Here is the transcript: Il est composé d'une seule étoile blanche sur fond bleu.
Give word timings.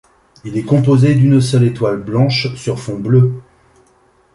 Il 0.43 0.57
est 0.57 0.63
composé 0.65 1.13
d'une 1.13 1.39
seule 1.39 1.63
étoile 1.65 1.97
blanche 2.01 2.55
sur 2.55 2.79
fond 2.79 2.97
bleu. 2.97 3.43